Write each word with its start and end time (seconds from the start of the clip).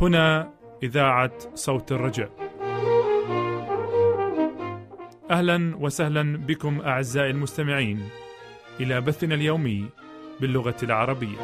هنا 0.00 0.50
إذاعة 0.82 1.32
صوت 1.54 1.92
الرجاء. 1.92 2.30
أهلا 5.30 5.76
وسهلا 5.76 6.36
بكم 6.36 6.80
أعزائي 6.80 7.30
المستمعين 7.30 8.08
إلى 8.80 9.00
بثنا 9.00 9.34
اليومي 9.34 9.88
باللغة 10.40 10.76
العربية. 10.82 11.38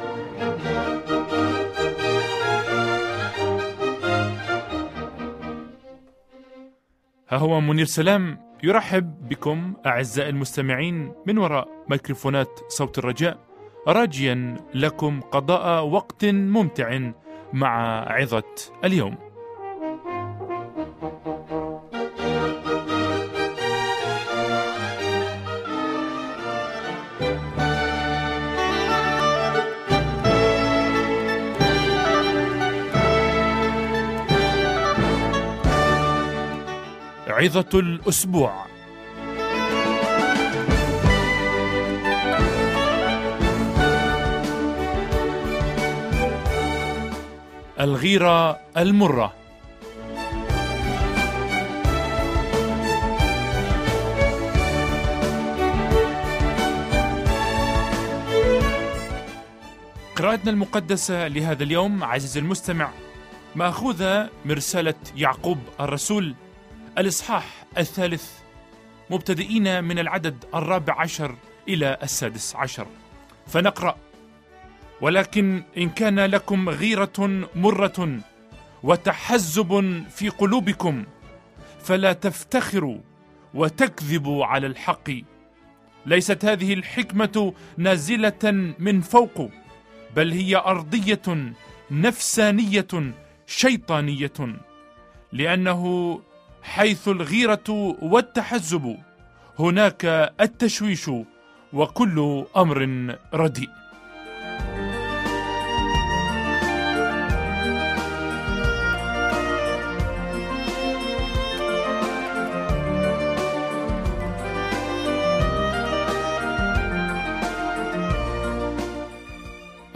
ها 7.28 7.36
هو 7.38 7.60
منير 7.60 7.84
سلام 7.84 8.38
يرحب 8.62 9.28
بكم 9.28 9.74
أعزائي 9.86 10.30
المستمعين 10.30 11.12
من 11.26 11.38
وراء 11.38 11.68
ميكروفونات 11.90 12.60
صوت 12.68 12.98
الرجاء 12.98 13.53
راجيا 13.86 14.56
لكم 14.74 15.20
قضاء 15.20 15.84
وقت 15.84 16.24
ممتع 16.24 17.10
مع 17.52 18.04
عظة 18.12 18.42
اليوم. 18.84 19.16
عظة 37.28 37.78
الأسبوع 37.80 38.73
الغيرة 47.84 48.60
المرة. 48.76 49.34
قراءتنا 60.16 60.50
المقدسة 60.50 61.28
لهذا 61.28 61.62
اليوم 61.62 62.04
عزيزي 62.04 62.40
المستمع 62.40 62.90
مأخوذة 63.54 64.30
من 64.44 64.52
رسالة 64.52 64.94
يعقوب 65.16 65.58
الرسول 65.80 66.34
الإصحاح 66.98 67.64
الثالث 67.78 68.30
مبتدئين 69.10 69.84
من 69.84 69.98
العدد 69.98 70.44
الرابع 70.54 71.00
عشر 71.00 71.36
إلى 71.68 71.98
السادس 72.02 72.56
عشر. 72.56 72.86
فنقرأ. 73.46 73.96
ولكن 75.04 75.62
إن 75.76 75.88
كان 75.88 76.20
لكم 76.20 76.68
غيرة 76.68 77.48
مرة 77.54 78.18
وتحزب 78.82 80.02
في 80.10 80.28
قلوبكم 80.28 81.04
فلا 81.80 82.12
تفتخروا 82.12 82.98
وتكذبوا 83.54 84.44
على 84.46 84.66
الحق. 84.66 85.10
ليست 86.06 86.44
هذه 86.44 86.74
الحكمة 86.74 87.54
نازلة 87.76 88.72
من 88.78 89.00
فوق 89.00 89.50
بل 90.16 90.32
هي 90.32 90.56
أرضية 90.56 91.52
نفسانية 91.90 93.12
شيطانية. 93.46 94.56
لأنه 95.32 96.20
حيث 96.62 97.08
الغيرة 97.08 97.96
والتحزب 98.02 98.96
هناك 99.58 100.04
التشويش 100.40 101.10
وكل 101.72 102.44
أمر 102.56 102.78
رديء. 103.34 103.83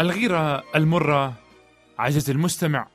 الغيرة 0.00 0.64
المرة 0.76 1.34
عزيزي 1.98 2.32
المستمع 2.32 2.88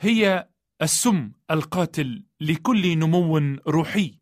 هي 0.00 0.48
السم 0.82 1.32
القاتل 1.50 2.22
لكل 2.40 2.98
نمو 2.98 3.38
روحي 3.68 4.18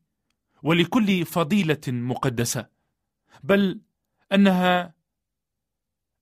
ولكل 0.63 1.25
فضيلة 1.25 1.81
مقدسة 1.89 2.67
بل 3.43 3.81
أنها 4.33 4.95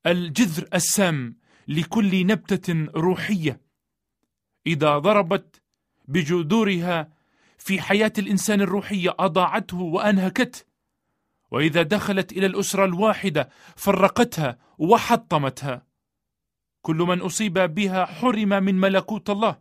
الجذر 0.06 0.68
السام 0.74 1.36
لكل 1.68 2.26
نبتة 2.26 2.86
روحية 2.94 3.60
إذا 4.66 4.98
ضربت 4.98 5.62
بجذورها 6.08 7.12
في 7.58 7.80
حياة 7.80 8.12
الإنسان 8.18 8.60
الروحية 8.60 9.14
أضاعته 9.18 9.76
وأنهكته. 9.80 10.67
وإذا 11.50 11.82
دخلت 11.82 12.32
إلى 12.32 12.46
الأسرة 12.46 12.84
الواحدة 12.84 13.48
فرقتها 13.76 14.58
وحطمتها. 14.78 15.86
كل 16.82 16.96
من 16.96 17.20
أصيب 17.20 17.58
بها 17.58 18.04
حرم 18.04 18.48
من 18.48 18.74
ملكوت 18.74 19.30
الله. 19.30 19.60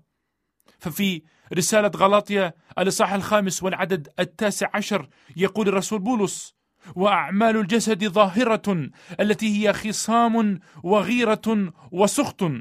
ففي 0.79 1.21
رسالة 1.53 1.91
غلاطيا 1.95 2.53
الإصحاح 2.77 3.13
الخامس 3.13 3.63
والعدد 3.63 4.09
التاسع 4.19 4.69
عشر 4.73 5.09
يقول 5.35 5.67
الرسول 5.67 5.99
بولس 5.99 6.55
وأعمال 6.95 7.57
الجسد 7.57 8.07
ظاهرة 8.07 8.89
التي 9.19 9.67
هي 9.67 9.73
خصام 9.73 10.59
وغيرة 10.83 11.73
وسخط. 11.91 12.51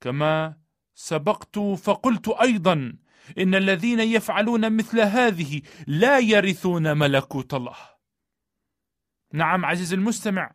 كما 0.00 0.56
سبقت 0.94 1.58
فقلت 1.58 2.28
أيضا 2.28 2.92
إن 3.38 3.54
الذين 3.54 4.00
يفعلون 4.00 4.76
مثل 4.76 5.00
هذه 5.00 5.62
لا 5.86 6.18
يرثون 6.18 6.98
ملكوت 6.98 7.54
الله. 7.54 7.99
نعم 9.32 9.64
عزيزي 9.64 9.96
المستمع 9.96 10.52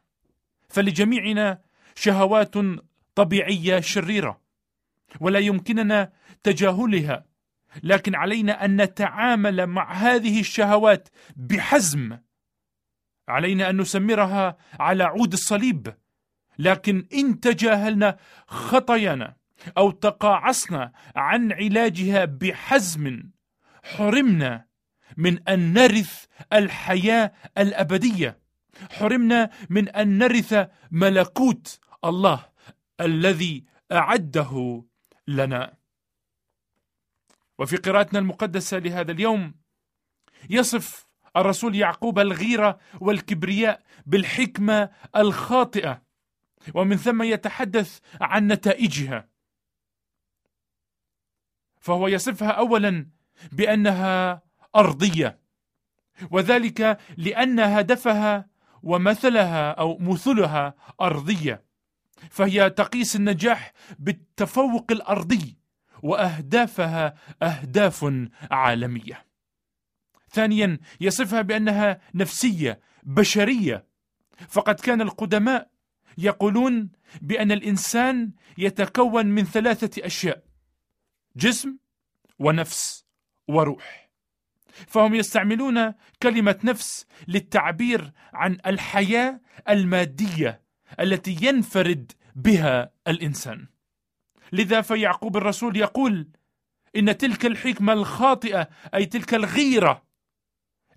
فلجميعنا 0.69 1.61
شهوات 1.95 2.53
طبيعية 3.15 3.79
شريرة 3.79 4.41
ولا 5.19 5.39
يمكننا 5.39 6.11
تجاهلها 6.43 7.25
لكن 7.83 8.15
علينا 8.15 8.65
أن 8.65 8.81
نتعامل 8.81 9.67
مع 9.67 9.93
هذه 9.93 10.39
الشهوات 10.39 11.09
بحزم. 11.35 12.17
علينا 13.27 13.69
أن 13.69 13.81
نسمرها 13.81 14.57
على 14.79 15.03
عود 15.03 15.33
الصليب 15.33 15.95
لكن 16.59 17.07
إن 17.13 17.39
تجاهلنا 17.39 18.17
خطايانا 18.47 19.35
أو 19.77 19.91
تقاعسنا 19.91 20.91
عن 21.15 21.51
علاجها 21.51 22.25
بحزم 22.25 23.23
حرمنا 23.83 24.65
من 25.17 25.47
أن 25.49 25.73
نرث 25.73 26.25
الحياة 26.53 27.31
الأبدية. 27.57 28.44
حرمنا 28.91 29.49
من 29.69 29.89
أن 29.89 30.17
نرث 30.17 30.69
ملكوت 30.91 31.79
الله 32.05 32.49
الذي 33.01 33.65
أعده 33.91 34.83
لنا. 35.27 35.77
وفي 37.59 37.77
قراءتنا 37.77 38.19
المقدسة 38.19 38.77
لهذا 38.77 39.11
اليوم 39.11 39.55
يصف 40.49 41.07
الرسول 41.37 41.75
يعقوب 41.75 42.19
الغيرة 42.19 42.79
والكبرياء 42.99 43.83
بالحكمة 44.05 44.89
الخاطئة 45.15 46.01
ومن 46.73 46.97
ثم 46.97 47.23
يتحدث 47.23 47.99
عن 48.21 48.47
نتائجها. 48.47 49.29
فهو 51.79 52.07
يصفها 52.07 52.49
اولا 52.49 53.09
بأنها 53.51 54.43
أرضية 54.75 55.39
وذلك 56.31 56.99
لأن 57.17 57.59
هدفها 57.59 58.49
ومثلها 58.85 59.71
أو 59.71 59.97
مثلها 59.97 60.75
أرضية 61.01 61.63
فهي 62.29 62.69
تقيس 62.69 63.15
النجاح 63.15 63.73
بالتفوق 63.99 64.85
الأرضي 64.91 65.57
وأهدافها 66.03 67.15
أهداف 67.43 68.05
عالمية. 68.51 69.25
ثانيا 70.29 70.79
يصفها 71.01 71.41
بأنها 71.41 72.01
نفسية 72.13 72.79
بشرية 73.03 73.85
فقد 74.49 74.75
كان 74.75 75.01
القدماء 75.01 75.69
يقولون 76.17 76.91
بأن 77.21 77.51
الإنسان 77.51 78.31
يتكون 78.57 79.25
من 79.25 79.43
ثلاثة 79.43 80.05
أشياء 80.05 80.43
جسم 81.35 81.77
ونفس 82.39 83.05
وروح. 83.47 84.04
فهم 84.87 85.15
يستعملون 85.15 85.93
كلمة 86.23 86.59
نفس 86.63 87.05
للتعبير 87.27 88.11
عن 88.33 88.57
الحياة 88.65 89.41
المادية 89.69 90.61
التي 90.99 91.37
ينفرد 91.41 92.11
بها 92.35 92.91
الإنسان. 93.07 93.67
لذا 94.53 94.81
فيعقوب 94.81 95.37
الرسول 95.37 95.77
يقول 95.77 96.27
إن 96.95 97.17
تلك 97.17 97.45
الحكمة 97.45 97.93
الخاطئة 97.93 98.69
أي 98.93 99.05
تلك 99.05 99.33
الغيرة 99.33 100.05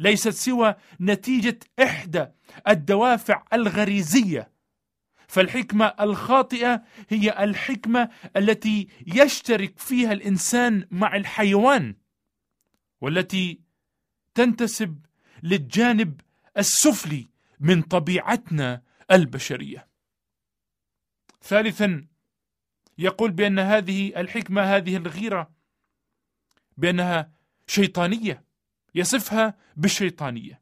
ليست 0.01 0.29
سوى 0.29 0.75
نتيجة 1.01 1.59
إحدى 1.83 2.27
الدوافع 2.69 3.45
الغريزية. 3.53 4.59
فالحكمة 5.29 5.85
الخاطئة 6.01 6.83
هي 7.09 7.45
الحكمة 7.45 8.09
التي 8.37 8.89
يشترك 9.07 9.79
فيها 9.79 10.13
الإنسان 10.13 10.87
مع 10.91 11.17
الحيوان 11.17 11.95
والتي 13.01 13.61
تنتسب 14.39 15.07
للجانب 15.43 16.21
السفلي 16.59 17.29
من 17.61 17.83
طبيعتنا 17.83 18.83
البشرية. 19.11 19.89
ثالثا 21.43 22.07
يقول 22.99 23.31
بأن 23.31 23.59
هذه 23.59 24.21
الحكمة 24.21 24.63
هذه 24.63 24.97
الغيرة 24.97 25.51
بأنها 26.77 27.33
شيطانية 27.67 28.45
يصفها 28.95 29.55
بالشيطانية 29.77 30.61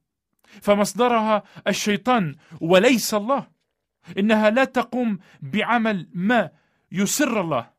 فمصدرها 0.63 1.43
الشيطان 1.67 2.35
وليس 2.61 3.15
الله 3.15 3.47
إنها 4.19 4.51
لا 4.51 4.65
تقوم 4.65 5.19
بعمل 5.41 6.09
ما 6.13 6.51
يسر 6.93 7.41
الله 7.41 7.71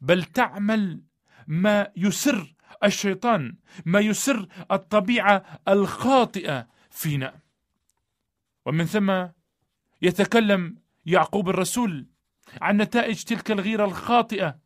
بل 0.00 0.24
تعمل 0.24 1.02
ما 1.46 1.92
يسر 1.96 2.54
الشيطان 2.84 3.56
ما 3.84 4.00
يسر 4.00 4.48
الطبيعة 4.70 5.60
الخاطئة 5.68 6.66
فينا. 6.90 7.34
ومن 8.66 8.84
ثم 8.84 9.26
يتكلم 10.02 10.76
يعقوب 11.06 11.48
الرسول 11.48 12.06
عن 12.62 12.76
نتائج 12.76 13.22
تلك 13.22 13.50
الغيرة 13.50 13.84
الخاطئة. 13.84 14.58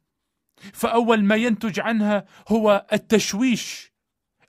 فأول 0.73 1.25
ما 1.25 1.35
ينتج 1.37 1.81
عنها 1.81 2.25
هو 2.49 2.87
التشويش 2.93 3.93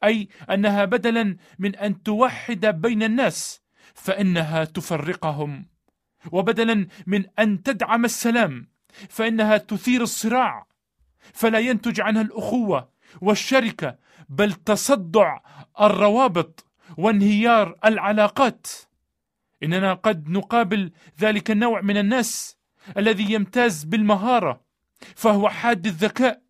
أي 0.04 0.28
أنها 0.50 0.86
بدلا 0.86 1.38
من 1.60 1.76
أن 1.76 2.04
توحد 2.04 2.66
بين 2.66 3.04
الناس 3.04 3.62
فإنها 3.94 4.64
تفرقهم. 4.64 5.66
وبدلا 6.32 6.88
من 7.08 7.26
أن 7.40 7.64
تدعم 7.64 8.06
السلام 8.06 8.68
فإنها 9.10 9.58
تثير 9.58 10.02
الصراع. 10.02 10.68
فلا 11.34 11.60
ينتج 11.60 12.02
عنها 12.02 12.22
الأخوة 12.22 12.95
والشركة 13.22 13.96
بل 14.30 14.54
تصدع 14.54 15.40
الروابط 15.82 16.66
وانهيار 16.98 17.76
العلاقات. 17.86 18.68
إننا 19.64 19.94
قد 19.94 20.30
نقابل 20.30 20.92
ذلك 21.20 21.52
النوع 21.52 21.82
من 21.82 21.98
الناس 21.98 22.58
الذي 22.98 23.34
يمتاز 23.34 23.84
بالمهارة 23.84 24.62
فهو 25.16 25.50
حاد 25.50 25.86
الذكاء. 25.86 26.42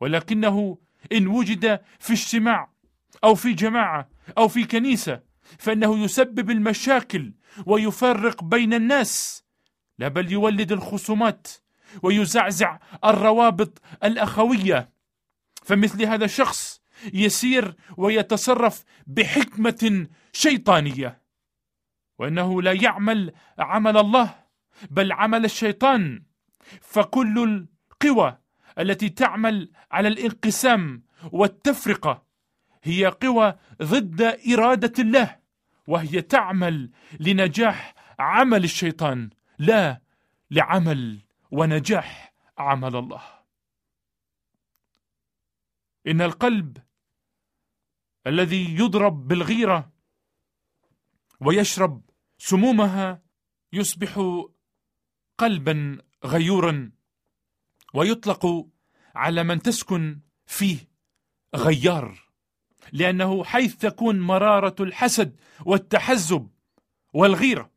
ولكنه 0.00 0.78
إن 1.12 1.26
وجد 1.26 1.80
في 1.98 2.12
اجتماع 2.12 2.70
أو 3.24 3.34
في 3.34 3.52
جماعة 3.52 4.08
أو 4.38 4.48
في 4.48 4.64
كنيسة 4.64 5.20
فإنه 5.58 5.98
يسبب 5.98 6.50
المشاكل 6.50 7.32
ويفرق 7.66 8.44
بين 8.44 8.74
الناس. 8.74 9.44
لا 9.98 10.08
بل 10.08 10.32
يولد 10.32 10.72
الخصومات 10.72 11.48
ويزعزع 12.02 12.78
الروابط 13.04 13.82
الأخوية. 14.04 14.97
فمثل 15.68 16.02
هذا 16.02 16.24
الشخص 16.24 16.82
يسير 17.12 17.76
ويتصرف 17.96 18.84
بحكمة 19.06 20.06
شيطانية. 20.32 21.22
وإنه 22.18 22.62
لا 22.62 22.72
يعمل 22.72 23.32
عمل 23.58 23.96
الله 23.96 24.34
بل 24.90 25.12
عمل 25.12 25.44
الشيطان. 25.44 26.22
فكل 26.80 27.66
القوى 28.02 28.38
التي 28.78 29.08
تعمل 29.08 29.70
على 29.90 30.08
الانقسام 30.08 31.02
والتفرقة 31.32 32.22
هي 32.82 33.06
قوى 33.06 33.54
ضد 33.82 34.22
إرادة 34.52 34.92
الله 34.98 35.36
وهي 35.86 36.22
تعمل 36.22 36.90
لنجاح 37.20 37.94
عمل 38.18 38.64
الشيطان 38.64 39.30
لا 39.58 40.00
لعمل 40.50 41.18
ونجاح 41.50 42.32
عمل 42.58 42.96
الله. 42.96 43.37
إن 46.08 46.20
القلب 46.20 46.78
الذي 48.26 48.74
يضرب 48.74 49.28
بالغيرة 49.28 49.92
ويشرب 51.40 52.02
سمومها 52.38 53.22
يصبح 53.72 54.20
قلبا 55.38 56.02
غيورا 56.24 56.92
ويطلق 57.94 58.66
على 59.14 59.44
من 59.44 59.62
تسكن 59.62 60.20
فيه 60.46 60.88
غيار 61.54 62.28
لأنه 62.92 63.44
حيث 63.44 63.76
تكون 63.76 64.20
مرارة 64.20 64.74
الحسد 64.80 65.36
والتحزب 65.66 66.50
والغيرة 67.12 67.70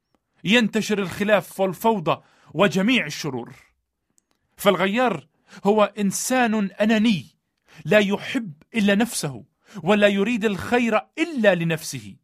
ينتشر 0.43 0.99
الخلاف 0.99 1.59
والفوضى 1.59 2.21
وجميع 2.53 3.05
الشرور. 3.05 3.55
فالغيار 4.57 5.27
هو 5.65 5.83
إنسان 5.83 6.71
أناني 6.71 7.25
لا 7.85 7.99
يحب 7.99 8.53
إلا 8.75 8.95
نفسه 8.95 9.43
ولا 9.83 10.07
يريد 10.07 10.45
الخير 10.45 11.01
إلا 11.17 11.55
لنفسه. 11.55 12.15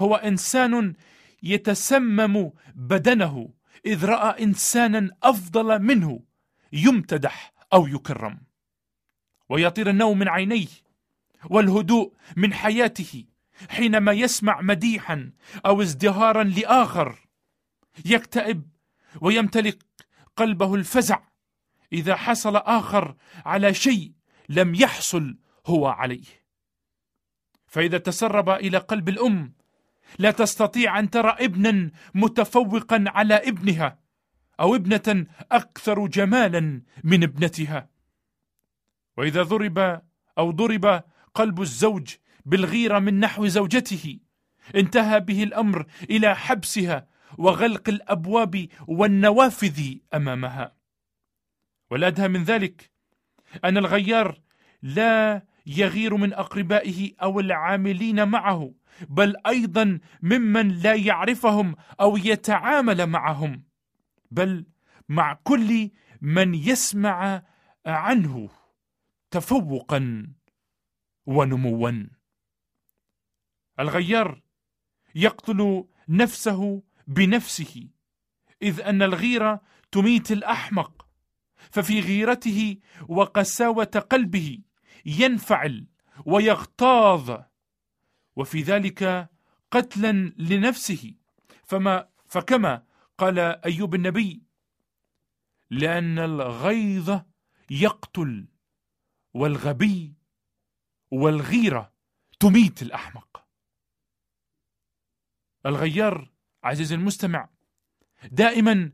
هو 0.00 0.14
إنسان 0.14 0.94
يتسمم 1.42 2.52
بدنه 2.74 3.48
إذ 3.86 4.04
رأى 4.04 4.44
إنسانا 4.44 5.10
أفضل 5.22 5.82
منه 5.82 6.20
يمتدح 6.72 7.52
أو 7.72 7.86
يكرم. 7.86 8.40
ويطير 9.48 9.90
النوم 9.90 10.18
من 10.18 10.28
عينيه 10.28 10.66
والهدوء 11.50 12.12
من 12.36 12.54
حياته 12.54 13.24
حينما 13.68 14.12
يسمع 14.12 14.60
مديحا 14.60 15.32
أو 15.66 15.82
ازدهارا 15.82 16.44
لآخر. 16.44 17.28
يكتئب 18.04 18.62
ويمتلك 19.20 19.84
قلبه 20.36 20.74
الفزع 20.74 21.18
إذا 21.92 22.16
حصل 22.16 22.56
آخر 22.56 23.16
على 23.44 23.74
شيء 23.74 24.12
لم 24.48 24.74
يحصل 24.74 25.36
هو 25.66 25.86
عليه. 25.86 26.44
فإذا 27.66 27.98
تسرب 27.98 28.48
إلى 28.50 28.78
قلب 28.78 29.08
الأم 29.08 29.54
لا 30.18 30.30
تستطيع 30.30 30.98
أن 30.98 31.10
ترى 31.10 31.36
ابنا 31.40 31.90
متفوقا 32.14 33.04
على 33.06 33.34
ابنها 33.34 33.98
أو 34.60 34.74
ابنة 34.74 35.26
أكثر 35.52 36.06
جمالا 36.06 36.82
من 37.04 37.22
ابنتها. 37.22 37.88
وإذا 39.16 39.42
ضرب 39.42 40.02
أو 40.38 40.50
ضرب 40.50 41.02
قلب 41.34 41.60
الزوج 41.60 42.14
بالغيرة 42.44 42.98
من 42.98 43.20
نحو 43.20 43.46
زوجته 43.46 44.18
انتهى 44.74 45.20
به 45.20 45.42
الأمر 45.42 45.86
إلى 46.10 46.36
حبسها 46.36 47.08
وغلق 47.38 47.88
الأبواب 47.88 48.68
والنوافذ 48.88 49.94
أمامها. 50.14 50.76
والأدهى 51.90 52.28
من 52.28 52.44
ذلك 52.44 52.93
أن 53.64 53.76
الغيار 53.76 54.40
لا 54.82 55.42
يغير 55.66 56.16
من 56.16 56.32
أقربائه 56.32 57.12
أو 57.22 57.40
العاملين 57.40 58.28
معه 58.28 58.74
بل 59.08 59.36
أيضا 59.46 59.98
ممن 60.22 60.68
لا 60.68 60.94
يعرفهم 60.94 61.76
أو 62.00 62.16
يتعامل 62.16 63.06
معهم 63.06 63.64
بل 64.30 64.66
مع 65.08 65.38
كل 65.44 65.90
من 66.20 66.54
يسمع 66.54 67.42
عنه 67.86 68.50
تفوقا 69.30 70.32
ونموا. 71.26 71.92
الغيار 73.80 74.42
يقتل 75.14 75.84
نفسه 76.08 76.82
بنفسه 77.06 77.88
إذ 78.62 78.80
أن 78.80 79.02
الغيره 79.02 79.60
تميت 79.92 80.32
الأحمق. 80.32 81.03
ففي 81.74 82.00
غيرته 82.00 82.78
وقساوة 83.08 84.06
قلبه 84.10 84.58
ينفعل 85.06 85.86
ويغتاظ 86.26 87.40
وفي 88.36 88.62
ذلك 88.62 89.30
قتلا 89.70 90.12
لنفسه. 90.38 91.14
فما 91.64 92.08
فكما 92.26 92.86
قال 93.18 93.38
أيوب 93.38 93.94
النبي 93.94 94.42
لأن 95.70 96.18
الغيظ 96.18 97.20
يقتل 97.70 98.48
والغبي 99.34 100.14
والغيرة 101.10 101.92
تميت 102.40 102.82
الأحمق. 102.82 103.44
الغيار 105.66 106.30
عزيزي 106.64 106.94
المستمع 106.94 107.48
دائما 108.32 108.92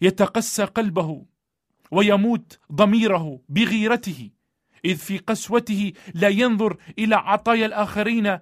يتقسى 0.00 0.64
قلبه 0.64 1.31
ويموت 1.92 2.58
ضميره 2.72 3.40
بغيرته 3.48 4.30
إذ 4.84 4.96
في 4.96 5.18
قسوته 5.18 5.92
لا 6.14 6.28
ينظر 6.28 6.76
إلى 6.98 7.14
عطايا 7.14 7.66
الآخرين 7.66 8.38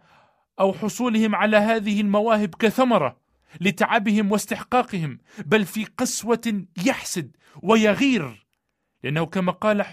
أو 0.61 0.73
حصولهم 0.73 1.35
على 1.35 1.57
هذه 1.57 2.00
المواهب 2.00 2.54
كثمرة 2.54 3.21
لتعبهم 3.61 4.33
واستحقاقهم 4.33 5.19
بل 5.47 5.64
في 5.64 5.85
قسوة 5.85 6.64
يحسد 6.87 7.37
ويغير 7.62 8.47
لأنه 9.02 9.26
كما 9.26 9.52
قال 9.52 9.85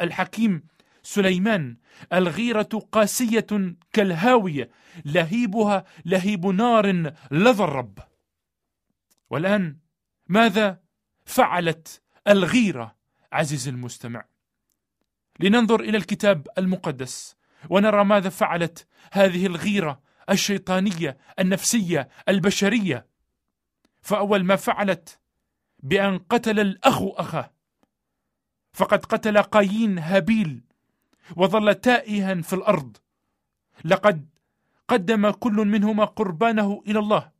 الحكيم 0.00 0.66
سليمان 1.02 1.76
الغيرة 2.12 2.68
قاسية 2.92 3.46
كالهاوية 3.92 4.70
لهيبها 5.04 5.84
لهيب 6.04 6.46
نار 6.46 7.12
لظى 7.30 7.64
الرب. 7.64 7.98
والآن 9.30 9.78
ماذا 10.28 10.80
فعلت 11.24 12.02
الغيرة 12.28 12.96
عزيزي 13.32 13.70
المستمع. 13.70 14.24
لننظر 15.40 15.80
إلى 15.80 15.96
الكتاب 15.96 16.48
المقدس 16.58 17.36
ونرى 17.70 18.04
ماذا 18.04 18.28
فعلت 18.28 18.86
هذه 19.12 19.46
الغيرة 19.46 20.00
الشيطانية 20.30 21.18
النفسية 21.38 22.08
البشرية. 22.28 23.06
فأول 24.02 24.44
ما 24.44 24.56
فعلت 24.56 25.18
بأن 25.78 26.18
قتل 26.18 26.60
الأخ 26.60 26.98
أخاه. 27.02 27.50
فقد 28.72 29.04
قتل 29.04 29.42
قايين 29.42 29.98
هابيل 29.98 30.64
وظل 31.36 31.74
تائها 31.74 32.34
في 32.34 32.52
الأرض. 32.52 32.96
لقد 33.84 34.28
قدم 34.88 35.30
كل 35.30 35.52
منهما 35.52 36.04
قربانه 36.04 36.82
إلى 36.86 36.98
الله. 36.98 37.30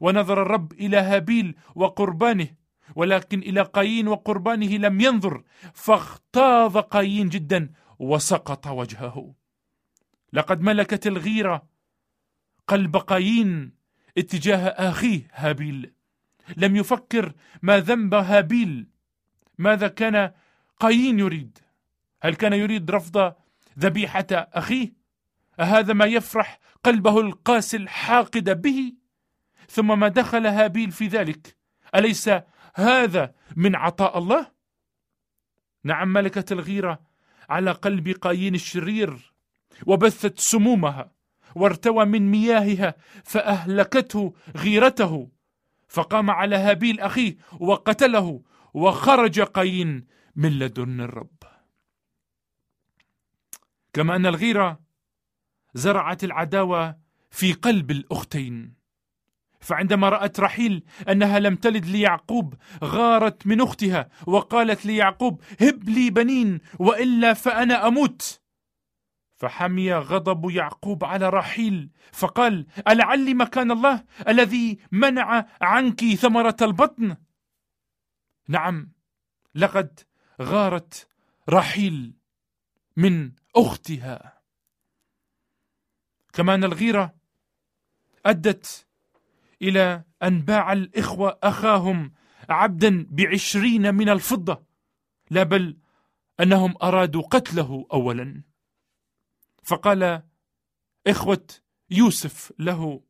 ونظر 0.00 0.42
الرب 0.42 0.72
إلى 0.72 0.96
هابيل 0.96 1.56
وقربانه. 1.74 2.61
ولكن 2.94 3.38
إلى 3.38 3.62
قايين 3.62 4.08
وقربانه 4.08 4.76
لم 4.76 5.00
ينظر 5.00 5.42
فاغتاظ 5.74 6.76
قايين 6.78 7.28
جدا 7.28 7.70
وسقط 7.98 8.66
وجهه. 8.66 9.34
لقد 10.32 10.60
ملكت 10.60 11.06
الغيرة 11.06 11.68
قلب 12.68 12.96
قايين 12.96 13.72
اتجاه 14.18 14.66
أخيه 14.68 15.28
هابيل. 15.32 15.92
لم 16.56 16.76
يفكر 16.76 17.32
ما 17.62 17.80
ذنب 17.80 18.14
هابيل. 18.14 18.88
ماذا 19.58 19.88
كان 19.88 20.32
قايين 20.80 21.18
يريد؟ 21.18 21.58
هل 22.22 22.34
كان 22.34 22.52
يريد 22.52 22.90
رفض 22.90 23.34
ذبيحة 23.78 24.26
أخيه؟ 24.32 24.92
أهذا 25.60 25.92
ما 25.92 26.04
يفرح 26.04 26.58
قلبه 26.84 27.20
القاسي 27.20 27.76
الحاقد 27.76 28.62
به؟ 28.62 28.92
ثم 29.68 29.98
ما 29.98 30.08
دخل 30.08 30.46
هابيل 30.46 30.90
في 30.90 31.06
ذلك؟ 31.06 31.56
أليس 31.94 32.30
هذا 32.74 33.34
من 33.56 33.76
عطاء 33.76 34.18
الله؟ 34.18 34.52
نعم 35.84 36.12
ملكت 36.12 36.52
الغيرة 36.52 37.00
على 37.48 37.70
قلب 37.70 38.08
قايين 38.08 38.54
الشرير 38.54 39.34
وبثت 39.86 40.38
سمومها 40.38 41.12
وارتوى 41.54 42.04
من 42.04 42.30
مياهها 42.30 42.94
فأهلكته 43.24 44.34
غيرته 44.56 45.30
فقام 45.88 46.30
على 46.30 46.56
هابيل 46.56 47.00
أخيه 47.00 47.36
وقتله 47.60 48.42
وخرج 48.74 49.40
قايين 49.40 50.06
من 50.36 50.58
لدن 50.58 51.00
الرب. 51.00 51.42
كما 53.92 54.16
أن 54.16 54.26
الغيرة 54.26 54.80
زرعت 55.74 56.24
العداوة 56.24 56.98
في 57.30 57.52
قلب 57.52 57.90
الأختين. 57.90 58.74
فعندما 59.62 60.08
رأت 60.08 60.40
رحيل 60.40 60.84
أنها 61.08 61.38
لم 61.38 61.56
تلد 61.56 61.86
ليعقوب 61.86 62.54
غارت 62.84 63.46
من 63.46 63.60
أختها 63.60 64.08
وقالت 64.26 64.86
ليعقوب 64.86 65.42
هب 65.60 65.88
لي 65.88 66.10
بنين 66.10 66.60
وإلا 66.78 67.34
فأنا 67.34 67.86
أموت. 67.86 68.40
فحمي 69.36 69.94
غضب 69.94 70.50
يعقوب 70.50 71.04
على 71.04 71.28
رحيل 71.28 71.90
فقال 72.12 72.66
ألعلي 72.88 73.34
مكان 73.34 73.70
الله 73.70 74.04
الذي 74.28 74.78
منع 74.92 75.46
عنك 75.60 76.04
ثمرة 76.04 76.56
البطن؟ 76.62 77.16
نعم 78.48 78.92
لقد 79.54 80.00
غارت 80.42 81.08
رحيل 81.48 82.14
من 82.96 83.32
أختها. 83.56 84.42
كمان 86.32 86.64
الغيرة 86.64 87.14
أدت 88.26 88.86
إلى 89.62 90.04
أن 90.22 90.40
باع 90.40 90.72
الإخوة 90.72 91.38
أخاهم 91.42 92.12
عبدا 92.48 93.06
بعشرين 93.10 93.94
من 93.94 94.08
الفضة 94.08 94.62
لا 95.30 95.42
بل 95.42 95.76
أنهم 96.40 96.74
أرادوا 96.82 97.22
قتله 97.22 97.86
أولا. 97.92 98.42
فقال 99.62 100.22
إخوة 101.06 101.46
يوسف 101.90 102.52
له 102.58 103.00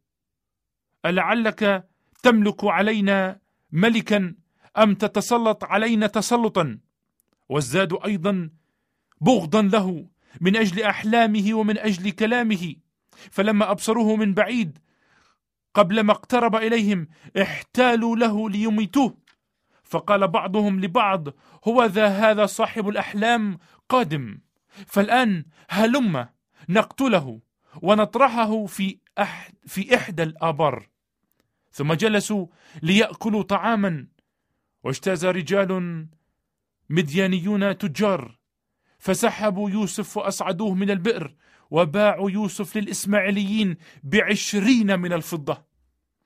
ألعلك 1.07 1.89
تملك 2.23 2.65
علينا 2.65 3.41
ملكا 3.73 4.35
أم 4.79 4.95
تتسلط 4.95 5.65
علينا 5.65 6.07
تسلطا؟ 6.07 6.79
وازدادوا 7.49 8.07
أيضا 8.07 8.51
بغضا 9.21 9.63
له 9.63 10.09
من 10.41 10.57
أجل 10.57 10.83
أحلامه 10.83 11.55
ومن 11.55 11.79
أجل 11.79 12.11
كلامه. 12.11 12.75
فلما 13.31 13.71
أبصروه 13.71 14.17
من 14.17 14.35
بعيد 14.35 14.79
قبل 15.75 16.01
ما 16.01 16.13
اقترب 16.13 16.57
إليهم 16.57 17.09
احتالوا 17.43 18.17
له 18.17 18.51
ليميتوه. 18.51 19.17
فقال 19.85 20.29
بعضهم 20.29 20.81
لبعض 20.81 21.29
هو 21.69 21.85
ذا 21.85 22.07
هذا 22.07 22.47
صاحب 22.47 22.89
الأحلام 22.89 23.59
قادم. 23.89 24.39
فالآن 24.87 25.45
هلم 25.69 26.29
نقتله 26.69 27.41
ونطرحه 27.83 28.67
في 28.67 28.99
أحد 29.19 29.55
في 29.67 29.95
إحدى 29.95 30.23
الآبار. 30.23 30.89
ثم 31.71 31.93
جلسوا 31.93 32.47
ليأكلوا 32.83 33.43
طعاما. 33.43 34.07
واجتاز 34.85 35.27
رجال 35.27 36.07
مديانيون 36.91 37.79
تجار 37.79 38.39
فسحبوا 38.99 39.71
يوسف 39.71 40.17
وأصعدوه 40.17 40.75
من 40.75 40.91
البئر. 40.91 41.35
وباعوا 41.73 42.31
يوسف 42.31 42.77
للإسماعيليين 42.77 43.77
بعشرين 44.03 45.01
من 45.01 45.13
الفضة. 45.13 45.65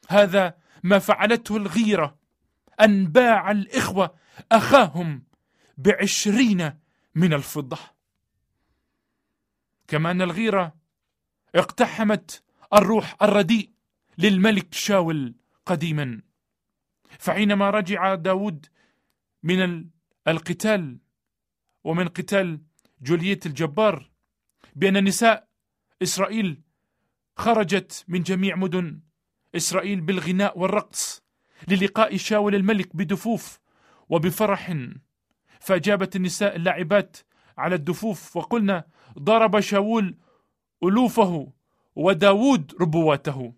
هذا 0.08 0.58
ما 0.82 0.98
فعلته 0.98 1.56
الغيرة 1.56 2.18
أن 2.80 3.06
باع 3.06 3.50
الإخوة 3.50 4.14
أخاهم 4.52 5.24
بعشرين 5.78 6.78
من 7.14 7.32
الفضة. 7.32 7.78
كما 9.88 10.10
أن 10.10 10.22
الغيرة 10.22 10.76
اقتحمت 11.54 12.42
الروح 12.74 13.16
الرديء 13.22 13.70
للملك 14.18 14.74
شاول 14.74 15.34
قديما. 15.66 16.22
فحينما 17.18 17.70
رجع 17.70 18.14
داود 18.14 18.66
من 19.42 19.84
القتال 20.28 20.98
ومن 21.84 22.08
قتال 22.08 22.60
جولييت 23.02 23.46
الجبار 23.46 24.15
بأن 24.76 25.04
نساء 25.04 25.48
إسرائيل 26.02 26.62
خرجت 27.36 28.04
من 28.08 28.22
جميع 28.22 28.56
مدن 28.56 29.00
إسرائيل 29.54 30.00
بالغناء 30.00 30.58
والرقص 30.58 31.22
للقاء 31.68 32.16
شاول 32.16 32.54
الملك 32.54 32.96
بدفوف 32.96 33.60
وبفرح 34.08 34.76
فأجابت 35.60 36.16
النساء 36.16 36.56
اللاعبات 36.56 37.16
على 37.58 37.74
الدفوف 37.74 38.36
وقلنا 38.36 38.84
ضرب 39.18 39.60
شاول 39.60 40.18
ألوفه 40.82 41.52
وداود 41.96 42.74
ربواته. 42.80 43.54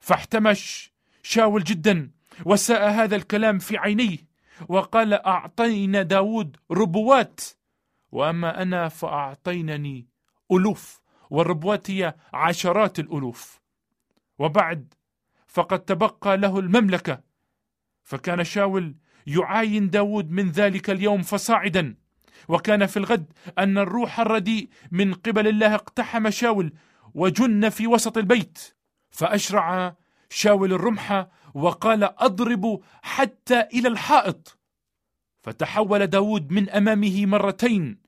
فاحتمش 0.00 0.92
شاول 1.22 1.64
جدا 1.64 2.10
وساء 2.44 2.90
هذا 2.90 3.16
الكلام 3.16 3.58
في 3.58 3.76
عينيه 3.76 4.18
وقال 4.68 5.14
أعطينا 5.14 6.02
داود 6.02 6.56
ربوات 6.70 7.40
وأما 8.12 8.62
أنا 8.62 8.88
فأعطينني 8.88 10.11
ألوف 10.52 11.00
والربوات 11.30 11.90
هي 11.90 12.14
عشرات 12.32 12.98
الألوف. 12.98 13.60
وبعد 14.38 14.94
فقد 15.46 15.80
تبقى 15.80 16.36
له 16.36 16.58
المملكة. 16.58 17.20
فكان 18.02 18.44
شاول 18.44 18.94
يعاين 19.26 19.90
داود 19.90 20.30
من 20.30 20.50
ذلك 20.50 20.90
اليوم 20.90 21.22
فصاعدا. 21.22 21.94
وكان 22.48 22.86
في 22.86 22.96
الغد 22.96 23.32
أن 23.58 23.78
الروح 23.78 24.20
الرديء 24.20 24.68
من 24.90 25.14
قبل 25.14 25.48
الله 25.48 25.74
اقتحم 25.74 26.30
شاول 26.30 26.72
وجن 27.14 27.68
في 27.68 27.86
وسط 27.86 28.18
البيت. 28.18 28.74
فأشرع 29.10 29.96
شاول 30.30 30.72
الرمح 30.72 31.26
وقال 31.54 32.04
أضرب 32.04 32.82
حتى 33.02 33.60
إلى 33.60 33.88
الحائط. 33.88 34.58
فتحول 35.42 36.06
داود 36.06 36.52
من 36.52 36.70
أمامه 36.70 37.26
مرتين. 37.26 37.98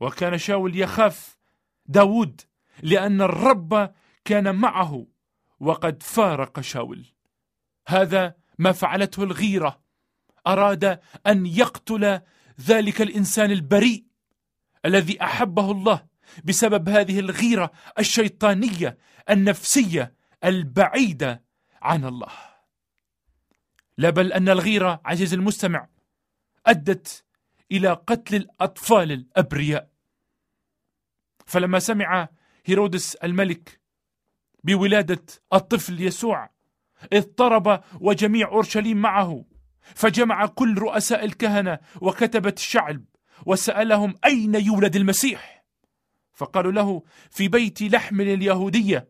وكان 0.00 0.38
شاول 0.38 0.80
يخاف 0.80 1.36
داود 1.86 2.40
لأن 2.82 3.22
الرب 3.22 3.94
كان 4.24 4.54
معه 4.54 5.06
وقد 5.60 6.02
فارق 6.02 6.60
شاول. 6.60 7.04
هذا 7.88 8.34
ما 8.58 8.72
فعلته 8.72 9.22
الغيرة. 9.22 9.84
أراد 10.46 11.00
أن 11.26 11.46
يقتل 11.46 12.20
ذلك 12.60 13.02
الإنسان 13.02 13.50
البريء 13.50 14.04
الذي 14.84 15.22
أحبه 15.22 15.70
الله 15.70 16.06
بسبب 16.44 16.88
هذه 16.88 17.18
الغيرة 17.18 17.70
الشيطانية 17.98 18.98
النفسية 19.30 20.14
البعيدة 20.44 21.44
عن 21.82 22.04
الله. 22.04 22.32
لا 23.98 24.10
بل 24.10 24.32
أن 24.32 24.48
الغيرة 24.48 25.00
عزيز 25.04 25.34
المستمع 25.34 25.88
أدت 26.66 27.24
إلى 27.72 27.92
قتل 27.92 28.36
الأطفال 28.36 29.12
الأبرياء. 29.12 29.93
فلما 31.46 31.78
سمع 31.78 32.28
هيرودس 32.64 33.14
الملك 33.14 33.80
بولادة 34.64 35.22
الطفل 35.52 36.00
يسوع 36.00 36.50
اضطرب 37.12 37.80
وجميع 38.00 38.48
أورشليم 38.48 38.96
معه 38.96 39.44
فجمع 39.94 40.46
كل 40.46 40.78
رؤساء 40.78 41.24
الكهنة 41.24 41.78
وكتبة 42.00 42.54
الشعب 42.56 43.04
وسألهم 43.46 44.14
أين 44.24 44.54
يولد 44.54 44.96
المسيح؟ 44.96 45.64
فقالوا 46.32 46.72
له 46.72 47.02
في 47.30 47.48
بيت 47.48 47.82
لحم 47.82 48.20
اليهودية. 48.20 49.08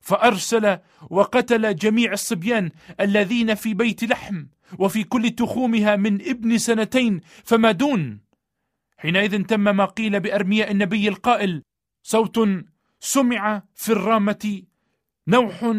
فأرسل 0.00 0.78
وقتل 1.10 1.76
جميع 1.76 2.12
الصبيان 2.12 2.70
الذين 3.00 3.54
في 3.54 3.74
بيت 3.74 4.04
لحم 4.04 4.46
وفي 4.78 5.04
كل 5.04 5.30
تخومها 5.30 5.96
من 5.96 6.14
ابن 6.14 6.58
سنتين 6.58 7.20
فما 7.44 7.72
دون 7.72 8.20
حينئذ 9.04 9.42
تم 9.42 9.60
ما 9.60 9.84
قيل 9.84 10.20
بأرمياء 10.20 10.70
النبي 10.70 11.08
القائل 11.08 11.62
صوت 12.02 12.38
سمع 13.00 13.62
في 13.74 13.92
الرامة 13.92 14.62
نوح 15.28 15.74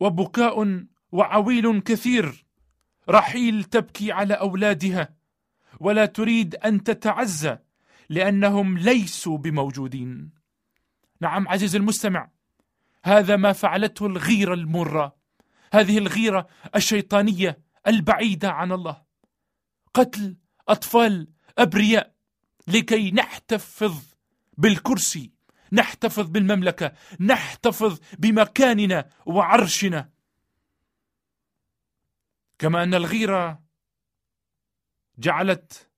وبكاء 0.00 0.84
وعويل 1.12 1.80
كثير 1.80 2.44
رحيل 3.08 3.64
تبكي 3.64 4.12
على 4.12 4.34
أولادها 4.34 5.14
ولا 5.80 6.06
تريد 6.06 6.54
أن 6.54 6.82
تتعزى 6.82 7.58
لأنهم 8.08 8.78
ليسوا 8.78 9.38
بموجودين. 9.38 10.30
نعم 11.20 11.48
عزيزي 11.48 11.78
المستمع 11.78 12.30
هذا 13.04 13.36
ما 13.36 13.52
فعلته 13.52 14.06
الغيرة 14.06 14.54
المرة 14.54 15.16
هذه 15.72 15.98
الغيرة 15.98 16.46
الشيطانية 16.76 17.58
البعيدة 17.86 18.50
عن 18.50 18.72
الله 18.72 19.02
قتل 19.94 20.36
أطفال 20.68 21.28
أبرياء 21.58 22.12
لكي 22.68 23.10
نحتفظ 23.10 24.02
بالكرسي 24.58 25.30
نحتفظ 25.72 26.30
بالمملكة 26.30 26.92
نحتفظ 27.20 28.00
بمكاننا 28.18 29.08
وعرشنا. 29.26 30.10
كما 32.58 32.82
أن 32.82 32.94
الغيرة 32.94 33.62
جعلت 35.18 35.90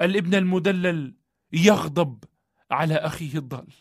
الابن 0.00 0.34
المدلل 0.34 1.14
يغضب 1.52 2.24
على 2.70 2.94
أخيه 2.94 3.38
الضال. 3.38 3.72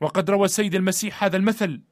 وقد 0.00 0.30
روى 0.30 0.44
السيد 0.44 0.74
المسيح 0.74 1.24
هذا 1.24 1.36
المثل 1.36 1.82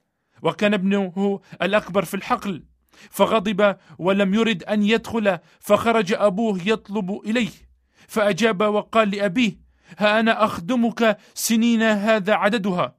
وكان 0.42 0.74
ابنه 0.74 1.40
الأكبر 1.62 2.04
في 2.04 2.14
الحقل 2.14 2.64
فغضب 3.10 3.76
ولم 3.98 4.34
يرد 4.34 4.62
أن 4.62 4.82
يدخل 4.82 5.38
فخرج 5.60 6.12
أبوه 6.12 6.60
يطلب 6.66 7.20
إليه. 7.24 7.65
فأجاب 8.08 8.60
وقال 8.60 9.10
لأبيه 9.10 9.58
ها 9.98 10.20
أنا 10.20 10.44
أخدمك 10.44 11.18
سنين 11.34 11.82
هذا 11.82 12.34
عددها. 12.34 12.96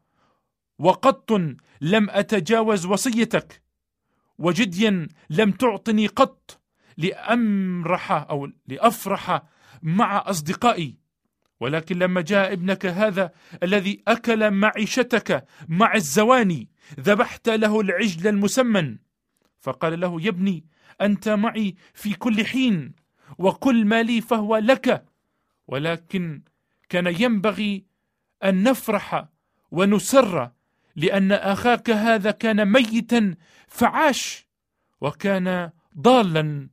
وقط 0.80 1.32
لم 1.82 2.10
أتجاوز 2.10 2.86
وصيتك. 2.86 3.62
وجديا 4.38 5.08
لم 5.30 5.52
تعطني 5.52 6.08
قط 6.08 6.62
لأمرح 6.98 8.12
أو 8.12 8.52
لأفرح 8.68 9.42
مع 9.82 10.24
أصدقائي. 10.30 10.98
ولكن 11.60 12.00
لما 12.00 12.22
جاء 12.22 12.54
ابنك 12.54 12.86
هذا 12.86 13.32
الذي 13.64 14.04
أكل 14.08 14.52
معيشتك 14.52 15.46
مع 15.68 15.96
الزواني 15.96 16.70
ذبحت 17.00 17.50
له 17.50 17.82
العجل 17.82 18.28
المسمن. 18.28 18.98
فقال 19.60 20.00
له 20.00 20.22
يا 20.22 20.30
ابني 20.30 20.66
أنت 21.02 21.30
معي 21.30 21.76
في 21.94 22.14
كل 22.14 22.46
حين. 22.46 22.94
وكل 23.38 23.86
ما 23.86 24.04
لي 24.04 24.22
فهو 24.22 24.58
لك. 24.58 25.06
ولكن 25.68 26.42
كان 26.90 27.08
ينبغي 27.08 27.86
أن 28.44 28.64
نفرح 28.64 29.26
ونسر 29.72 30.52
لأن 30.96 31.32
أخاك 31.32 31.90
هذا 31.90 32.32
كان 32.32 32.72
ميتا 32.72 33.36
فعاش 33.68 34.48
وكان 35.02 35.72
ضالا 35.98 36.70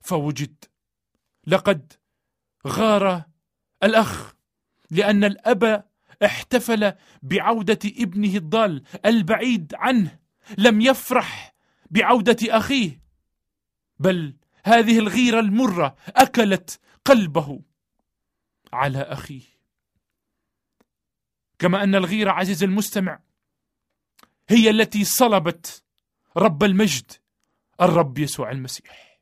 فوجد. 0.00 0.64
لقد 1.46 1.92
غار 2.66 3.22
الأخ 3.82 4.34
لأن 4.90 5.24
الأب 5.24 5.84
احتفل 6.24 6.92
بعودة 7.22 7.78
ابنه 7.84 8.36
الضال 8.36 8.82
البعيد 9.06 9.74
عنه 9.74 10.18
لم 10.58 10.80
يفرح 10.80 11.54
بعودة 11.90 12.36
أخيه 12.42 13.00
بل 13.98 14.34
هذه 14.68 14.98
الغيرة 14.98 15.40
المرة 15.40 15.96
أكلت 16.08 16.80
قلبه 17.04 17.60
على 18.72 19.02
أخيه. 19.02 19.42
كما 21.58 21.82
أن 21.82 21.94
الغيرة 21.94 22.30
عزيز 22.30 22.62
المستمع 22.62 23.20
هي 24.48 24.70
التي 24.70 25.04
صلبت 25.04 25.84
رب 26.36 26.64
المجد 26.64 27.12
الرب 27.80 28.18
يسوع 28.18 28.50
المسيح. 28.50 29.18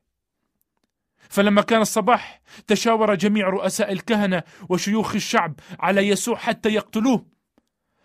فلما 1.29 1.61
كان 1.61 1.81
الصباح 1.81 2.41
تشاور 2.67 3.15
جميع 3.15 3.49
رؤساء 3.49 3.91
الكهنة 3.91 4.43
وشيوخ 4.69 5.15
الشعب 5.15 5.59
على 5.79 6.07
يسوع 6.07 6.37
حتى 6.37 6.69
يقتلوه 6.69 7.25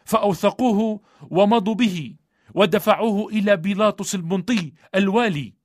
فأوثقوه 0.05 1.00
ومضوا 1.31 1.74
به 1.74 2.16
ودفعوه 2.55 3.28
إلى 3.28 3.57
بيلاطس 3.57 4.14
البنطي 4.14 4.72
الوالي 4.94 5.62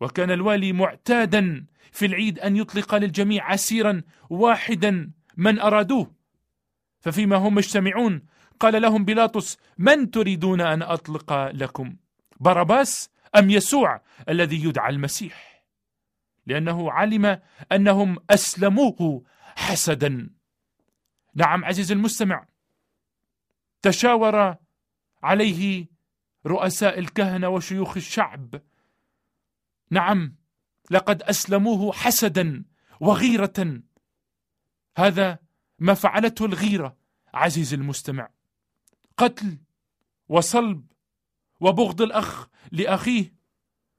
وكان 0.00 0.30
الوالي 0.30 0.72
معتادا 0.72 1.66
في 1.92 2.06
العيد 2.06 2.38
أن 2.38 2.56
يطلق 2.56 2.94
للجميع 2.94 3.44
عسيرا 3.44 4.02
واحدا 4.30 5.10
من 5.36 5.58
أرادوه. 5.58 6.14
ففيما 7.00 7.36
هم 7.36 7.54
مجتمعون 7.54 8.22
قال 8.60 8.82
لهم 8.82 9.04
بيلاطس 9.04 9.58
من 9.78 10.10
تريدون 10.10 10.60
أن 10.60 10.82
أطلق 10.82 11.32
لكم؟ 11.32 11.96
باراباس 12.40 13.10
أم 13.36 13.50
يسوع 13.50 14.00
الذي 14.28 14.64
يدعى 14.64 14.90
المسيح؟ 14.90 15.64
لأنه 16.46 16.92
علم 16.92 17.40
أنهم 17.72 18.16
أسلموه 18.30 19.24
حسدا. 19.56 20.30
نعم 21.34 21.64
عزيزي 21.64 21.94
المستمع 21.94 22.46
تشاور 23.82 24.56
عليه 25.22 25.86
رؤساء 26.46 26.98
الكهنة 26.98 27.48
وشيوخ 27.48 27.96
الشعب 27.96 28.62
نعم 29.90 30.36
لقد 30.90 31.22
أسلموه 31.22 31.92
حسدا 31.92 32.64
وغيرة. 33.00 33.82
هذا 34.96 35.38
ما 35.78 35.94
فعلته 35.94 36.44
الغيرة 36.44 36.96
عزيزي 37.34 37.76
المستمع. 37.76 38.30
قتل 39.16 39.58
وصلب 40.28 40.86
وبغض 41.60 42.02
الأخ 42.02 42.48
لأخيه 42.72 43.34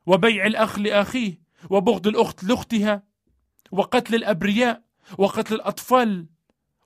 وبيع 0.05 0.45
الأخ 0.45 0.79
لأخيه 0.79 1.41
وبغض 1.69 2.07
الأخت 2.07 2.43
لأختها 2.43 3.03
وقتل 3.71 4.15
الأبرياء 4.15 4.81
وقتل 5.17 5.55
الأطفال 5.55 6.25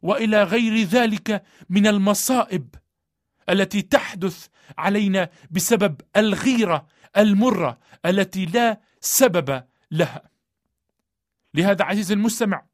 وإلى 0.01 0.43
غير 0.43 0.83
ذلك 0.83 1.43
من 1.69 1.87
المصائب 1.87 2.75
التي 3.49 3.81
تحدث 3.81 4.47
علينا 4.77 5.29
بسبب 5.51 6.01
الغيرة 6.17 6.87
المرة 7.17 7.79
التي 8.05 8.45
لا 8.45 8.81
سبب 9.03 9.63
لها. 9.91 10.29
لهذا 11.53 11.85
عزيز 11.85 12.11
المستمع 12.11 12.65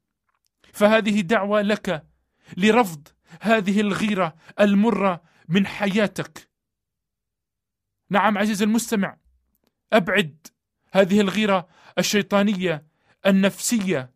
فهذه 0.73 1.21
دعوة 1.21 1.61
لك 1.61 2.05
لرفض 2.57 3.07
هذه 3.41 3.81
الغيرة 3.81 4.35
المرة 4.59 5.21
من 5.47 5.67
حياتك. 5.67 6.49
نعم 8.09 8.37
عزيز 8.37 8.61
المستمع 8.61 9.17
أبعد 9.93 10.47
هذه 10.91 11.21
الغيرة 11.21 11.67
الشيطانية 11.97 12.85
النفسية. 13.25 14.13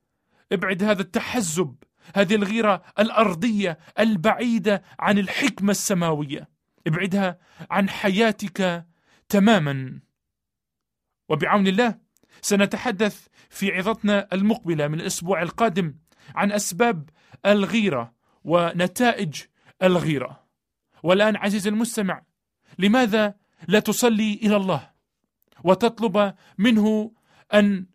ابعد 0.52 0.84
هذا 0.84 1.02
التحزب 1.02 1.76
هذه 2.15 2.36
الغيرة 2.36 2.84
الأرضية 2.99 3.78
البعيدة 3.99 4.84
عن 4.99 5.17
الحكمة 5.17 5.71
السماوية. 5.71 6.49
ابعدها 6.88 7.39
عن 7.71 7.89
حياتك 7.89 8.86
تماما. 9.30 9.99
وبعون 11.30 11.67
الله 11.67 12.03
سنتحدث 12.43 13.27
في 13.49 13.71
عظتنا 13.71 14.27
المقبلة 14.34 14.88
من 14.88 14.99
الأسبوع 14.99 15.41
القادم 15.41 15.95
عن 16.36 16.51
أسباب 16.51 17.10
الغيرة 17.45 18.13
ونتائج 18.43 19.41
الغيرة. 19.84 20.43
والآن 21.03 21.36
عزيزي 21.36 21.69
المستمع 21.69 22.23
لماذا 22.79 23.36
لا 23.67 23.79
تصلي 23.79 24.34
إلى 24.34 24.56
الله 24.56 24.91
وتطلب 25.63 26.36
منه 26.58 27.12
أن 27.53 27.86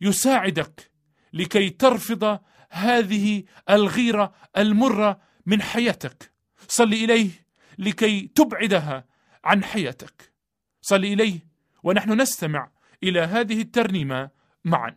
يساعدك 0.00 0.90
لكي 1.32 1.70
ترفض 1.70 2.40
هذه 2.70 3.44
الغيرة 3.70 4.34
المرة 4.56 5.20
من 5.46 5.62
حياتك؟ 5.62 6.32
صل 6.68 6.92
إليه 6.92 7.30
لكي 7.78 8.20
تبعدها 8.34 9.04
عن 9.44 9.64
حياتك. 9.64 10.32
صل 10.82 11.04
إليه 11.04 11.38
ونحن 11.82 12.20
نستمع 12.20 12.70
إلى 13.02 13.20
هذه 13.20 13.60
الترنيمة. 13.60 14.30
معا. 14.64 14.96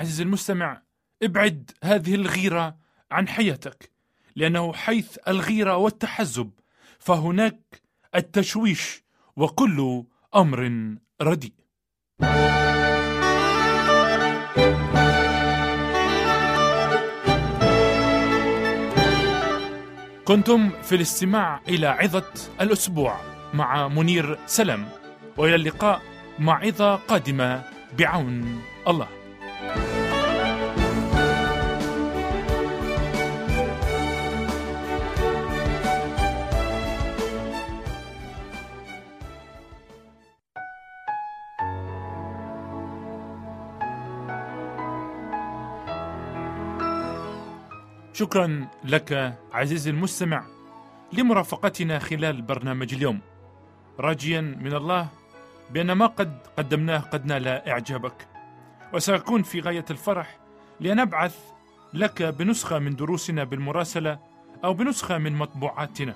عزيزي 0.00 0.22
المستمع 0.22 0.82
ابعد 1.22 1.70
هذه 1.84 2.14
الغيرة 2.14 2.76
عن 3.10 3.28
حياتك 3.28 3.90
لأنه 4.36 4.72
حيث 4.72 5.18
الغيرة 5.28 5.76
والتحزب 5.76 6.50
فهناك 6.98 7.82
التشويش 8.14 9.02
وكل 9.36 10.04
أمر 10.34 10.94
رديء. 11.22 11.52
كنتم 20.24 20.70
في 20.82 20.94
الاستماع 20.94 21.60
إلى 21.68 21.86
عظة 21.86 22.32
الأسبوع 22.60 23.20
مع 23.54 23.88
منير 23.88 24.38
سلام 24.46 24.88
وإلى 25.36 25.54
اللقاء 25.54 26.02
مع 26.38 26.58
عظة 26.58 26.96
قادمة 26.96 27.62
بعون 27.98 28.62
الله. 28.88 29.19
شكرا 48.20 48.68
لك 48.84 49.38
عزيزي 49.52 49.90
المستمع 49.90 50.44
لمرافقتنا 51.12 51.98
خلال 51.98 52.42
برنامج 52.42 52.94
اليوم. 52.94 53.20
راجيا 53.98 54.40
من 54.40 54.74
الله 54.74 55.08
بأن 55.70 55.92
ما 55.92 56.06
قد 56.06 56.38
قدمناه 56.58 56.98
قد 56.98 57.26
نال 57.26 57.48
إعجابك. 57.48 58.28
وسأكون 58.92 59.42
في 59.42 59.60
غاية 59.60 59.84
الفرح 59.90 60.38
لأن 60.80 60.98
أبعث 60.98 61.36
لك 61.94 62.22
بنسخة 62.22 62.78
من 62.78 62.96
دروسنا 62.96 63.44
بالمراسلة 63.44 64.18
أو 64.64 64.74
بنسخة 64.74 65.18
من 65.18 65.32
مطبوعاتنا. 65.32 66.14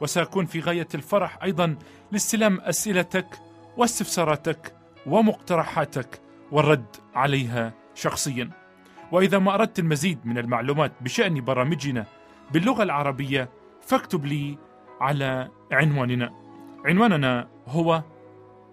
وسأكون 0.00 0.46
في 0.46 0.60
غاية 0.60 0.88
الفرح 0.94 1.38
أيضا 1.42 1.76
لاستلام 2.12 2.60
أسئلتك 2.60 3.26
واستفساراتك 3.76 4.74
ومقترحاتك 5.06 6.20
والرد 6.52 6.96
عليها 7.14 7.72
شخصيا. 7.94 8.65
وإذا 9.12 9.38
ما 9.38 9.54
أردت 9.54 9.78
المزيد 9.78 10.26
من 10.26 10.38
المعلومات 10.38 10.92
بشأن 11.00 11.44
برامجنا 11.44 12.06
باللغة 12.52 12.82
العربية 12.82 13.50
فاكتب 13.80 14.24
لي 14.24 14.58
على 15.00 15.48
عنواننا. 15.72 16.32
عنواننا 16.84 17.48
هو 17.66 18.02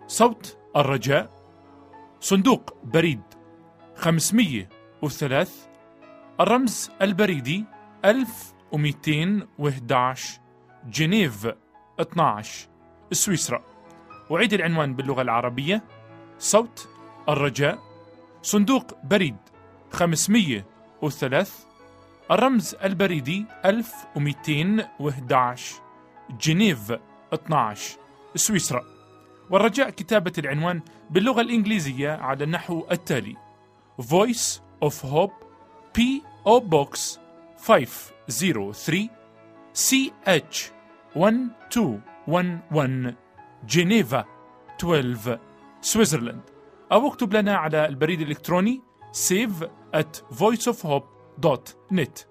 صوت 0.08 0.58
الرجاء 0.76 1.30
صندوق 2.20 2.78
بريد 2.84 3.22
503 3.96 5.48
الرمز 6.40 6.92
البريدي 7.02 7.66
1211 8.06 10.40
جنيف 10.86 11.48
12 12.00 12.70
سويسرا. 13.12 13.64
أعيد 14.32 14.54
العنوان 14.54 14.96
باللغة 14.96 15.22
العربية. 15.22 15.84
صوت 16.38 16.90
الرجاء 17.30 17.80
صندوق 18.42 18.98
بريد 19.04 19.36
503 19.94 21.48
الرمز 22.32 22.76
البريدي 22.84 23.46
1211 23.66 25.76
جنيف 26.42 26.94
12 27.34 27.98
سويسرا 28.36 28.84
والرجاء 29.50 29.90
كتابة 29.90 30.34
العنوان 30.38 30.82
باللغة 31.10 31.42
الإنجليزية 31.42 32.12
على 32.12 32.44
النحو 32.44 32.86
التالي 32.92 33.36
Voice 34.02 34.60
of 34.86 34.94
Hope 35.04 35.34
P.O. 35.98 36.60
Box 36.60 37.20
503 37.68 39.10
CH 39.74 40.72
1211 41.16 43.14
جنيفا 43.68 44.26
12 44.80 45.40
سويسرلاند 45.82 46.42
أو 46.92 47.08
اكتب 47.08 47.34
لنا 47.34 47.56
على 47.56 47.86
البريد 47.88 48.22
الإلكتروني 48.22 48.82
save 49.30 49.66
at 49.94 50.18
voiceofhope.net 50.32 52.26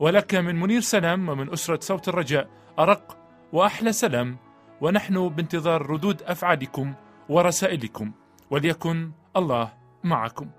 ولك 0.00 0.34
من 0.34 0.60
منير 0.60 0.80
سلام 0.80 1.28
ومن 1.28 1.52
أسرة 1.52 1.80
صوت 1.80 2.08
الرجاء 2.08 2.48
أرق 2.78 3.18
وأحلى 3.52 3.92
سلام 3.92 4.36
ونحن 4.80 5.28
بانتظار 5.28 5.90
ردود 5.90 6.22
أفعالكم 6.22 6.94
ورسائلكم 7.28 8.12
وليكن 8.50 9.10
الله 9.36 9.72
معكم. 10.04 10.50